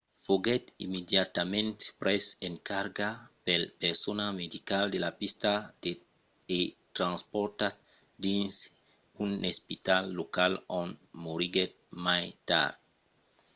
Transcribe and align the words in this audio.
foguèt 0.25 0.63
immediatament 0.85 1.77
pres 2.01 2.25
en 2.47 2.53
carga 2.69 3.09
pel 3.45 3.63
personal 3.81 4.31
medical 4.41 4.85
de 4.93 4.99
la 5.05 5.11
pista 5.19 5.51
e 6.57 6.61
transportat 6.97 7.75
dins 8.25 8.53
un 9.23 9.31
espital 9.51 10.03
local 10.19 10.51
ont 10.79 10.93
moriguèt 11.23 11.71
mai 12.05 12.25
tard 12.49 12.75